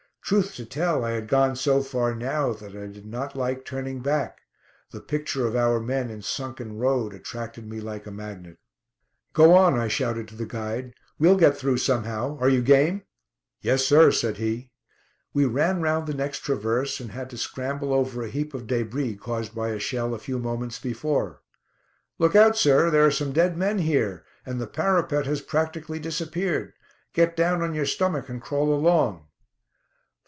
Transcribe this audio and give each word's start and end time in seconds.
Truth 0.23 0.55
to 0.55 0.65
tell, 0.65 1.03
I 1.03 1.11
had 1.11 1.27
gone 1.27 1.57
so 1.57 1.81
far 1.81 2.15
now 2.15 2.53
that 2.53 2.69
I 2.73 2.87
did 2.87 3.05
not 3.05 3.35
like 3.35 3.65
turning 3.65 3.99
back; 3.99 4.39
the 4.91 5.01
picture 5.01 5.45
of 5.45 5.57
our 5.57 5.81
men 5.81 6.09
in 6.09 6.21
Sunken 6.21 6.77
Road 6.77 7.13
attracted 7.13 7.67
me 7.67 7.81
like 7.81 8.07
a 8.07 8.11
magnet. 8.11 8.57
"Go 9.33 9.53
on," 9.53 9.77
I 9.77 9.89
shouted 9.89 10.29
to 10.29 10.37
the 10.37 10.45
guide. 10.45 10.93
"We'll 11.19 11.35
get 11.35 11.57
through 11.57 11.79
somehow. 11.79 12.37
Are 12.37 12.47
you 12.47 12.61
game?" 12.61 13.01
"Yes, 13.59 13.85
sir," 13.85 14.09
said 14.09 14.37
he. 14.37 14.71
We 15.33 15.43
ran 15.43 15.81
round 15.81 16.07
the 16.07 16.13
next 16.13 16.45
traverse, 16.45 17.01
and 17.01 17.11
had 17.11 17.29
to 17.31 17.37
scramble 17.37 17.91
over 17.93 18.21
a 18.23 18.29
heap 18.29 18.53
of 18.53 18.67
débris 18.67 19.19
caused 19.19 19.53
by 19.53 19.69
a 19.71 19.79
shell 19.79 20.13
a 20.13 20.19
few 20.19 20.39
moments 20.39 20.79
before. 20.79 21.41
"Look 22.19 22.37
out, 22.37 22.55
sir! 22.55 22.89
There 22.89 23.05
are 23.05 23.11
some 23.11 23.33
dead 23.33 23.57
men 23.57 23.79
here, 23.79 24.23
and 24.45 24.61
the 24.61 24.67
parapet 24.67 25.25
has 25.25 25.41
practically 25.41 25.99
disappeared. 25.99 26.71
Get 27.11 27.35
down 27.35 27.61
on 27.61 27.73
your 27.73 27.87
stomach 27.87 28.29
and 28.29 28.41
crawl 28.41 28.73
along." 28.73 29.27